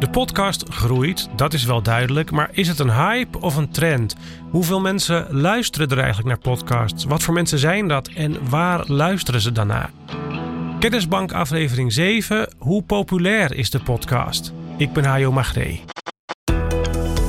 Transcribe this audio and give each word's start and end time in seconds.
De 0.00 0.10
podcast 0.10 0.64
groeit, 0.68 1.28
dat 1.36 1.52
is 1.52 1.64
wel 1.64 1.82
duidelijk, 1.82 2.30
maar 2.30 2.48
is 2.52 2.68
het 2.68 2.78
een 2.78 2.90
hype 2.90 3.40
of 3.40 3.56
een 3.56 3.70
trend? 3.70 4.16
Hoeveel 4.50 4.80
mensen 4.80 5.26
luisteren 5.30 5.88
er 5.88 5.98
eigenlijk 5.98 6.28
naar 6.28 6.38
podcasts? 6.38 7.04
Wat 7.04 7.22
voor 7.22 7.34
mensen 7.34 7.58
zijn 7.58 7.88
dat 7.88 8.08
en 8.08 8.48
waar 8.48 8.84
luisteren 8.86 9.40
ze 9.40 9.50
naar? 9.50 9.90
Kennisbank 10.78 11.32
aflevering 11.32 11.92
7. 11.92 12.54
Hoe 12.58 12.82
populair 12.82 13.54
is 13.54 13.70
de 13.70 13.80
podcast? 13.80 14.52
Ik 14.76 14.92
ben 14.92 15.04
Hajo 15.04 15.32
Magree. 15.32 15.84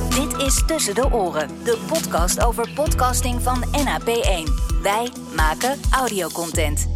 Dit 0.08 0.36
is 0.46 0.62
Tussen 0.66 0.94
de 0.94 1.12
Oren, 1.12 1.48
de 1.64 1.78
podcast 1.86 2.44
over 2.44 2.70
podcasting 2.74 3.42
van 3.42 3.64
NAP1. 3.64 4.52
Wij 4.82 5.08
maken 5.36 5.78
audiocontent. 5.90 6.91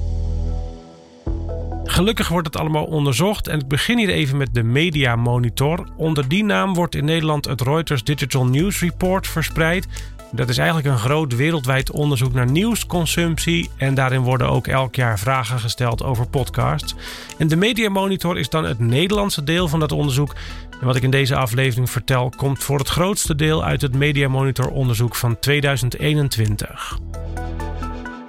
Gelukkig 1.89 2.29
wordt 2.29 2.47
het 2.47 2.57
allemaal 2.57 2.85
onderzocht 2.85 3.49
en 3.49 3.59
ik 3.59 3.69
begin 3.69 3.99
hier 3.99 4.09
even 4.09 4.37
met 4.37 4.55
de 4.55 4.63
Media 4.63 5.17
Monitor. 5.17 5.87
Onder 5.97 6.29
die 6.29 6.45
naam 6.45 6.75
wordt 6.75 6.95
in 6.95 7.05
Nederland 7.05 7.45
het 7.45 7.61
Reuters 7.61 8.05
Digital 8.05 8.47
News 8.47 8.81
Report 8.81 9.27
verspreid. 9.27 9.87
Dat 10.31 10.49
is 10.49 10.59
eigenlijk 10.59 10.89
een 10.89 10.99
groot 10.99 11.37
wereldwijd 11.37 11.91
onderzoek 11.91 12.33
naar 12.33 12.51
nieuwsconsumptie 12.51 13.71
en 13.77 13.95
daarin 13.95 14.21
worden 14.21 14.49
ook 14.49 14.67
elk 14.67 14.95
jaar 14.95 15.19
vragen 15.19 15.59
gesteld 15.59 16.03
over 16.03 16.29
podcasts. 16.29 16.95
En 17.39 17.49
de 17.49 17.57
Media 17.57 17.89
Monitor 17.89 18.39
is 18.39 18.49
dan 18.49 18.65
het 18.65 18.79
Nederlandse 18.79 19.45
deel 19.45 19.69
van 19.69 19.81
dat 19.81 19.93
onderzoek. 19.93 20.35
En 20.81 20.87
wat 20.87 20.97
ik 20.97 21.03
in 21.03 21.11
deze 21.11 21.37
aflevering 21.37 21.91
vertel 21.91 22.33
komt 22.37 22.63
voor 22.63 22.79
het 22.79 22.89
grootste 22.89 23.35
deel 23.35 23.65
uit 23.65 23.83
het 23.83 23.95
Media 23.95 24.29
Monitor 24.29 24.71
onderzoek 24.71 25.15
van 25.15 25.39
2021. 25.39 26.99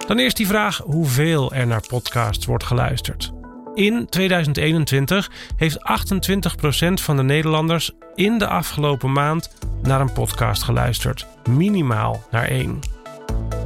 Dan 0.06 0.18
eerst 0.18 0.36
die 0.36 0.46
vraag 0.46 0.76
hoeveel 0.84 1.52
er 1.52 1.66
naar 1.66 1.86
podcasts 1.88 2.46
wordt 2.46 2.64
geluisterd. 2.64 3.36
In 3.74 4.06
2021 4.08 5.30
heeft 5.56 5.78
28% 5.78 6.92
van 6.94 7.16
de 7.16 7.22
Nederlanders 7.22 7.90
in 8.14 8.38
de 8.38 8.46
afgelopen 8.46 9.12
maand 9.12 9.50
naar 9.82 10.00
een 10.00 10.12
podcast 10.12 10.62
geluisterd. 10.62 11.26
Minimaal 11.48 12.24
naar 12.30 12.44
één. 12.44 12.80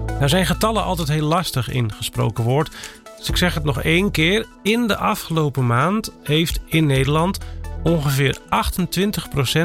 Nou 0.07 0.29
zijn 0.29 0.47
getallen 0.47 0.85
altijd 0.85 1.09
heel 1.09 1.27
lastig 1.27 1.71
in 1.71 1.93
gesproken 1.93 2.45
woord. 2.45 2.71
Dus 3.19 3.29
ik 3.29 3.37
zeg 3.37 3.55
het 3.55 3.65
nog 3.65 3.83
één 3.83 4.11
keer. 4.11 4.47
In 4.63 4.87
de 4.87 4.97
afgelopen 4.97 5.67
maand 5.67 6.13
heeft 6.23 6.61
in 6.67 6.87
Nederland 6.87 7.39
ongeveer 7.83 8.39
28% 8.39 8.41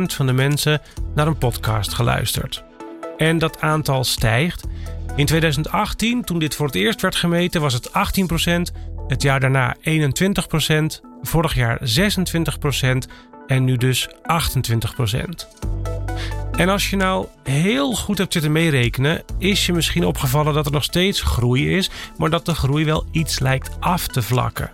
van 0.05 0.25
de 0.25 0.33
mensen 0.33 0.81
naar 1.15 1.27
een 1.27 1.37
podcast 1.37 1.93
geluisterd. 1.93 2.63
En 3.17 3.37
dat 3.37 3.61
aantal 3.61 4.03
stijgt. 4.03 4.67
In 5.15 5.25
2018, 5.25 6.23
toen 6.23 6.39
dit 6.39 6.55
voor 6.55 6.65
het 6.65 6.75
eerst 6.75 7.01
werd 7.01 7.15
gemeten, 7.15 7.61
was 7.61 7.73
het 7.73 7.89
18%. 7.89 8.71
Het 9.07 9.21
jaar 9.21 9.39
daarna 9.39 9.75
21%, 9.77 9.79
vorig 11.21 11.53
jaar 11.53 11.79
26% 11.79 12.97
en 13.47 13.63
nu 13.63 13.77
dus 13.77 14.09
28%. 14.09 14.13
En 16.51 16.69
als 16.69 16.89
je 16.89 16.95
nou 16.95 17.27
heel 17.43 17.95
goed 17.95 18.17
hebt 18.17 18.33
zitten 18.33 18.51
meerekenen, 18.51 19.23
is 19.37 19.65
je 19.65 19.73
misschien 19.73 20.05
opgevallen 20.05 20.53
dat 20.53 20.65
er 20.65 20.71
nog 20.71 20.83
steeds 20.83 21.21
groei 21.21 21.75
is, 21.75 21.89
maar 22.17 22.29
dat 22.29 22.45
de 22.45 22.55
groei 22.55 22.85
wel 22.85 23.05
iets 23.11 23.39
lijkt 23.39 23.69
af 23.79 24.07
te 24.07 24.21
vlakken. 24.21 24.71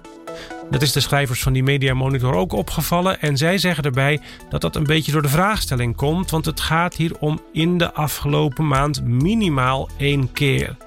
Dat 0.71 0.81
is 0.81 0.91
de 0.91 0.99
schrijvers 0.99 1.41
van 1.41 1.53
die 1.53 1.63
Media 1.63 1.93
Monitor 1.93 2.33
ook 2.33 2.53
opgevallen. 2.53 3.21
En 3.21 3.37
zij 3.37 3.57
zeggen 3.57 3.83
erbij 3.83 4.19
dat 4.49 4.61
dat 4.61 4.75
een 4.75 4.83
beetje 4.83 5.11
door 5.11 5.21
de 5.21 5.27
vraagstelling 5.27 5.95
komt. 5.95 6.31
Want 6.31 6.45
het 6.45 6.59
gaat 6.59 6.95
hier 6.95 7.17
om 7.19 7.41
in 7.51 7.77
de 7.77 7.93
afgelopen 7.93 8.67
maand 8.67 9.03
minimaal 9.03 9.89
één 9.97 10.31
keer. 10.31 10.77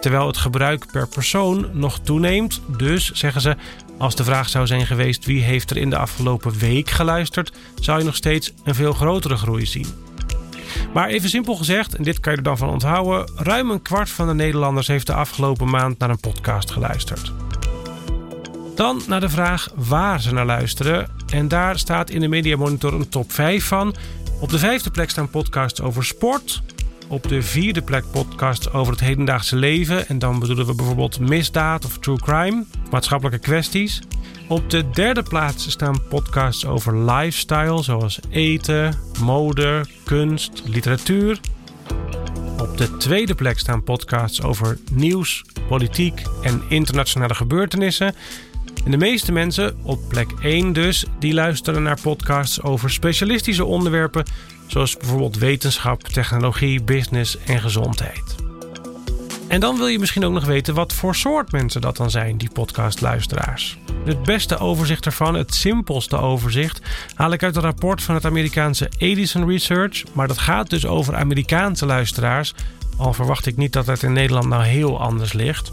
Terwijl 0.00 0.26
het 0.26 0.36
gebruik 0.36 0.86
per 0.92 1.08
persoon 1.08 1.68
nog 1.72 1.98
toeneemt. 1.98 2.60
Dus 2.76 3.12
zeggen 3.12 3.40
ze, 3.40 3.56
als 3.98 4.16
de 4.16 4.24
vraag 4.24 4.48
zou 4.48 4.66
zijn 4.66 4.86
geweest 4.86 5.24
wie 5.24 5.42
heeft 5.42 5.70
er 5.70 5.76
in 5.76 5.90
de 5.90 5.98
afgelopen 5.98 6.58
week 6.58 6.90
geluisterd, 6.90 7.52
zou 7.80 7.98
je 7.98 8.04
nog 8.04 8.16
steeds 8.16 8.52
een 8.64 8.74
veel 8.74 8.92
grotere 8.92 9.36
groei 9.36 9.66
zien. 9.66 9.86
Maar 10.92 11.08
even 11.08 11.28
simpel 11.28 11.54
gezegd, 11.54 11.94
en 11.94 12.02
dit 12.02 12.20
kan 12.20 12.32
je 12.32 12.38
er 12.38 12.44
dan 12.44 12.58
van 12.58 12.68
onthouden: 12.68 13.32
ruim 13.36 13.70
een 13.70 13.82
kwart 13.82 14.10
van 14.10 14.26
de 14.26 14.34
Nederlanders 14.34 14.86
heeft 14.86 15.06
de 15.06 15.14
afgelopen 15.14 15.70
maand 15.70 15.98
naar 15.98 16.10
een 16.10 16.20
podcast 16.20 16.70
geluisterd. 16.70 17.43
Dan 18.74 19.02
naar 19.08 19.20
de 19.20 19.28
vraag 19.28 19.68
waar 19.74 20.20
ze 20.20 20.32
naar 20.32 20.46
luisteren. 20.46 21.08
En 21.28 21.48
daar 21.48 21.78
staat 21.78 22.10
in 22.10 22.20
de 22.20 22.28
Media 22.28 22.56
Monitor 22.56 22.94
een 22.94 23.08
top 23.08 23.32
5 23.32 23.64
van. 23.66 23.94
Op 24.40 24.50
de 24.50 24.58
vijfde 24.58 24.90
plek 24.90 25.10
staan 25.10 25.30
podcasts 25.30 25.80
over 25.80 26.04
sport. 26.04 26.62
Op 27.08 27.28
de 27.28 27.42
vierde 27.42 27.82
plek 27.82 28.04
podcasts 28.10 28.72
over 28.72 28.92
het 28.92 29.02
hedendaagse 29.02 29.56
leven. 29.56 30.08
En 30.08 30.18
dan 30.18 30.38
bedoelen 30.38 30.66
we 30.66 30.74
bijvoorbeeld 30.74 31.20
misdaad 31.20 31.84
of 31.84 31.98
true 31.98 32.18
crime, 32.18 32.64
maatschappelijke 32.90 33.38
kwesties. 33.38 34.00
Op 34.48 34.70
de 34.70 34.90
derde 34.90 35.22
plaats 35.22 35.70
staan 35.70 36.02
podcasts 36.08 36.66
over 36.66 36.98
lifestyle, 37.12 37.82
zoals 37.82 38.18
eten, 38.30 38.94
mode, 39.20 39.86
kunst, 40.04 40.62
literatuur. 40.64 41.40
Op 42.58 42.78
de 42.78 42.96
tweede 42.96 43.34
plek 43.34 43.58
staan 43.58 43.82
podcasts 43.82 44.42
over 44.42 44.78
nieuws, 44.92 45.44
politiek 45.68 46.22
en 46.42 46.62
internationale 46.68 47.34
gebeurtenissen. 47.34 48.14
En 48.84 48.90
de 48.90 48.96
meeste 48.96 49.32
mensen, 49.32 49.76
op 49.82 50.00
plek 50.08 50.30
1 50.40 50.72
dus, 50.72 51.04
die 51.18 51.34
luisteren 51.34 51.82
naar 51.82 52.00
podcasts 52.02 52.62
over 52.62 52.90
specialistische 52.90 53.64
onderwerpen 53.64 54.24
zoals 54.66 54.96
bijvoorbeeld 54.96 55.38
wetenschap, 55.38 56.02
technologie, 56.02 56.82
business 56.82 57.38
en 57.38 57.60
gezondheid. 57.60 58.34
En 59.48 59.60
dan 59.60 59.76
wil 59.76 59.86
je 59.86 59.98
misschien 59.98 60.24
ook 60.24 60.32
nog 60.32 60.44
weten 60.44 60.74
wat 60.74 60.92
voor 60.92 61.14
soort 61.14 61.52
mensen 61.52 61.80
dat 61.80 61.96
dan 61.96 62.10
zijn, 62.10 62.38
die 62.38 62.50
podcastluisteraars. 62.52 63.78
Het 64.04 64.22
beste 64.22 64.58
overzicht 64.58 65.06
ervan, 65.06 65.34
het 65.34 65.54
simpelste 65.54 66.16
overzicht, 66.16 66.80
haal 67.14 67.32
ik 67.32 67.42
uit 67.42 67.56
een 67.56 67.62
rapport 67.62 68.02
van 68.02 68.14
het 68.14 68.24
Amerikaanse 68.24 68.90
Edison 68.98 69.48
Research. 69.48 70.02
Maar 70.12 70.28
dat 70.28 70.38
gaat 70.38 70.70
dus 70.70 70.86
over 70.86 71.16
Amerikaanse 71.16 71.86
luisteraars, 71.86 72.54
al 72.96 73.12
verwacht 73.12 73.46
ik 73.46 73.56
niet 73.56 73.72
dat 73.72 73.86
het 73.86 74.02
in 74.02 74.12
Nederland 74.12 74.48
nou 74.48 74.64
heel 74.64 75.00
anders 75.00 75.32
ligt. 75.32 75.72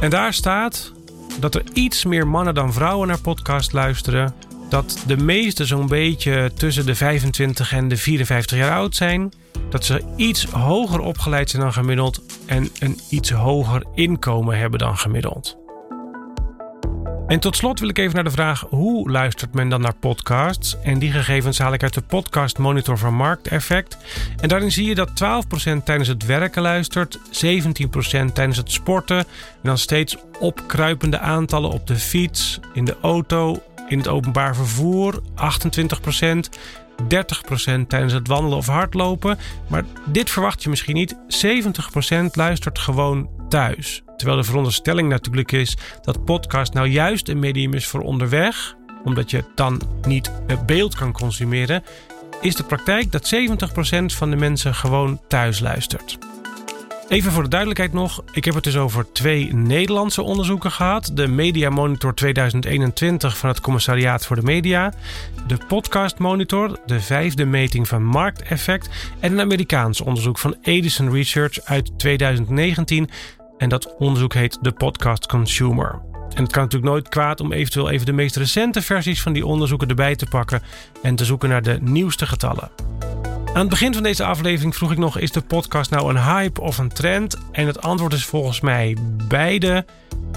En 0.00 0.10
daar 0.10 0.34
staat 0.34 0.92
dat 1.40 1.54
er 1.54 1.62
iets 1.72 2.04
meer 2.04 2.26
mannen 2.26 2.54
dan 2.54 2.72
vrouwen 2.72 3.08
naar 3.08 3.20
podcast 3.20 3.72
luisteren. 3.72 4.34
Dat 4.68 5.02
de 5.06 5.16
meeste 5.16 5.66
zo'n 5.66 5.86
beetje 5.86 6.50
tussen 6.54 6.86
de 6.86 6.94
25 6.94 7.72
en 7.72 7.88
de 7.88 7.96
54 7.96 8.58
jaar 8.58 8.76
oud 8.76 8.96
zijn. 8.96 9.32
Dat 9.70 9.84
ze 9.84 10.02
iets 10.16 10.44
hoger 10.44 11.00
opgeleid 11.00 11.50
zijn 11.50 11.62
dan 11.62 11.72
gemiddeld 11.72 12.22
en 12.46 12.68
een 12.78 12.98
iets 13.08 13.30
hoger 13.30 13.84
inkomen 13.94 14.58
hebben 14.58 14.78
dan 14.78 14.98
gemiddeld. 14.98 15.61
En 17.32 17.40
tot 17.40 17.56
slot 17.56 17.80
wil 17.80 17.88
ik 17.88 17.98
even 17.98 18.14
naar 18.14 18.24
de 18.24 18.30
vraag: 18.30 18.66
hoe 18.68 19.10
luistert 19.10 19.54
men 19.54 19.68
dan 19.68 19.80
naar 19.80 19.94
podcasts? 19.94 20.76
En 20.82 20.98
die 20.98 21.12
gegevens 21.12 21.58
haal 21.58 21.72
ik 21.72 21.82
uit 21.82 21.94
de 21.94 22.00
Podcast 22.00 22.58
Monitor 22.58 22.98
van 22.98 23.14
Markteffect. 23.14 23.96
En 24.40 24.48
daarin 24.48 24.72
zie 24.72 24.86
je 24.86 24.94
dat 24.94 25.08
12% 25.08 25.84
tijdens 25.84 26.08
het 26.08 26.26
werken 26.26 26.62
luistert, 26.62 27.18
17% 27.18 28.32
tijdens 28.32 28.56
het 28.56 28.72
sporten. 28.72 29.18
En 29.18 29.26
dan 29.62 29.78
steeds 29.78 30.16
opkruipende 30.40 31.18
aantallen 31.18 31.70
op 31.70 31.86
de 31.86 31.96
fiets, 31.96 32.60
in 32.72 32.84
de 32.84 32.96
auto, 33.02 33.62
in 33.88 33.98
het 33.98 34.08
openbaar 34.08 34.54
vervoer, 34.56 35.22
28%. 35.36 36.58
30% 37.02 37.06
tijdens 37.88 38.12
het 38.12 38.28
wandelen 38.28 38.58
of 38.58 38.66
hardlopen. 38.66 39.38
Maar 39.66 39.84
dit 40.06 40.30
verwacht 40.30 40.62
je 40.62 40.68
misschien 40.68 40.94
niet. 40.94 41.16
70% 41.28 42.24
luistert 42.32 42.78
gewoon 42.78 43.28
thuis. 43.52 44.02
Terwijl 44.16 44.38
de 44.38 44.46
veronderstelling 44.46 45.08
natuurlijk 45.08 45.52
is 45.52 45.76
dat 46.02 46.24
podcast 46.24 46.72
nou 46.72 46.86
juist 46.86 47.28
een 47.28 47.38
medium 47.38 47.74
is 47.74 47.86
voor 47.86 48.00
onderweg, 48.00 48.74
omdat 49.04 49.30
je 49.30 49.44
dan 49.54 49.80
niet 50.06 50.30
beeld 50.66 50.94
kan 50.94 51.12
consumeren, 51.12 51.82
is 52.40 52.54
de 52.54 52.64
praktijk 52.64 53.12
dat 53.12 53.34
70% 53.34 54.04
van 54.04 54.30
de 54.30 54.36
mensen 54.36 54.74
gewoon 54.74 55.20
thuis 55.28 55.60
luistert. 55.60 56.18
Even 57.08 57.32
voor 57.32 57.42
de 57.42 57.48
duidelijkheid 57.48 57.92
nog, 57.92 58.22
ik 58.32 58.44
heb 58.44 58.54
het 58.54 58.64
dus 58.64 58.76
over 58.76 59.12
twee 59.12 59.54
Nederlandse 59.54 60.22
onderzoeken 60.22 60.70
gehad. 60.70 61.10
De 61.14 61.28
Media 61.28 61.70
Monitor 61.70 62.14
2021 62.14 63.36
van 63.36 63.48
het 63.48 63.60
Commissariaat 63.60 64.26
voor 64.26 64.36
de 64.36 64.42
Media. 64.42 64.92
De 65.46 65.56
Podcast 65.68 66.18
Monitor, 66.18 66.78
de 66.86 67.00
vijfde 67.00 67.44
meting 67.44 67.88
van 67.88 68.04
Markteffect. 68.04 68.88
En 69.20 69.32
een 69.32 69.40
Amerikaans 69.40 70.00
onderzoek 70.00 70.38
van 70.38 70.56
Edison 70.62 71.12
Research 71.12 71.60
uit 71.64 71.98
2019. 71.98 73.10
En 73.62 73.68
dat 73.68 73.96
onderzoek 73.96 74.34
heet 74.34 74.58
The 74.62 74.72
Podcast 74.72 75.26
Consumer. 75.26 76.00
En 76.34 76.42
het 76.42 76.52
kan 76.52 76.62
natuurlijk 76.62 76.92
nooit 76.92 77.08
kwaad 77.08 77.40
om 77.40 77.52
eventueel 77.52 77.90
even 77.90 78.06
de 78.06 78.12
meest 78.12 78.36
recente 78.36 78.82
versies 78.82 79.22
van 79.22 79.32
die 79.32 79.46
onderzoeken 79.46 79.88
erbij 79.88 80.16
te 80.16 80.26
pakken 80.26 80.62
en 81.02 81.14
te 81.14 81.24
zoeken 81.24 81.48
naar 81.48 81.62
de 81.62 81.78
nieuwste 81.80 82.26
getallen. 82.26 82.70
Aan 83.52 83.60
het 83.60 83.68
begin 83.68 83.94
van 83.94 84.02
deze 84.02 84.24
aflevering 84.24 84.76
vroeg 84.76 84.92
ik 84.92 84.98
nog: 84.98 85.18
is 85.18 85.32
de 85.32 85.40
podcast 85.40 85.90
nou 85.90 86.10
een 86.10 86.22
hype 86.22 86.60
of 86.60 86.78
een 86.78 86.88
trend? 86.88 87.38
En 87.52 87.66
het 87.66 87.82
antwoord 87.82 88.12
is 88.12 88.24
volgens 88.24 88.60
mij 88.60 88.96
beide. 89.28 89.84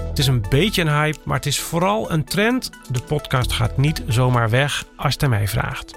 Het 0.02 0.18
is 0.18 0.26
een 0.26 0.44
beetje 0.48 0.82
een 0.82 0.94
hype, 0.94 1.18
maar 1.24 1.36
het 1.36 1.46
is 1.46 1.60
vooral 1.60 2.10
een 2.10 2.24
trend. 2.24 2.70
De 2.90 3.00
podcast 3.00 3.52
gaat 3.52 3.76
niet 3.76 4.02
zomaar 4.08 4.50
weg 4.50 4.84
als 4.96 5.14
je 5.14 5.20
het 5.20 5.28
mij 5.28 5.48
vraagt. 5.48 5.94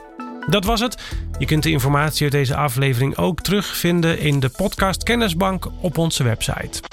Dat 0.47 0.65
was 0.65 0.79
het. 0.79 1.01
Je 1.37 1.45
kunt 1.45 1.63
de 1.63 1.71
informatie 1.71 2.23
uit 2.23 2.31
deze 2.31 2.55
aflevering 2.55 3.17
ook 3.17 3.41
terugvinden 3.41 4.19
in 4.19 4.39
de 4.39 4.49
podcast 4.49 5.03
Kennisbank 5.03 5.67
op 5.81 5.97
onze 5.97 6.23
website. 6.23 6.88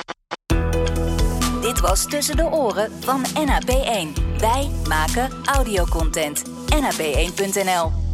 Dit 1.76 1.88
was 1.88 2.06
Tussen 2.06 2.36
de 2.36 2.44
Oren 2.44 2.90
van 3.00 3.24
NAP1. 3.24 4.22
Wij 4.38 4.70
maken 4.88 5.30
audiocontent. 5.44 6.42
NAP1.nl 6.74 8.05